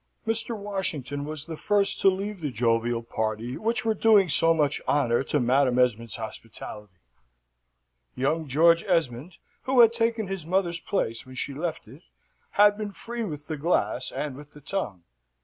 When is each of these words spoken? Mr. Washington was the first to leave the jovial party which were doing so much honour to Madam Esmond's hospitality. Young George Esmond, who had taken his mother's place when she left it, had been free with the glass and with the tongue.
Mr. 0.25 0.57
Washington 0.57 1.25
was 1.25 1.45
the 1.45 1.55
first 1.55 1.99
to 1.99 2.09
leave 2.09 2.39
the 2.41 2.49
jovial 2.49 3.03
party 3.03 3.55
which 3.55 3.85
were 3.85 3.93
doing 3.93 4.27
so 4.29 4.51
much 4.51 4.81
honour 4.87 5.21
to 5.23 5.39
Madam 5.39 5.77
Esmond's 5.77 6.15
hospitality. 6.15 6.97
Young 8.15 8.47
George 8.47 8.83
Esmond, 8.85 9.37
who 9.65 9.79
had 9.79 9.93
taken 9.93 10.25
his 10.25 10.43
mother's 10.43 10.79
place 10.79 11.27
when 11.27 11.35
she 11.35 11.53
left 11.53 11.87
it, 11.87 12.01
had 12.53 12.79
been 12.79 12.93
free 12.93 13.23
with 13.23 13.45
the 13.45 13.57
glass 13.57 14.11
and 14.11 14.35
with 14.35 14.53
the 14.53 14.61
tongue. 14.61 15.03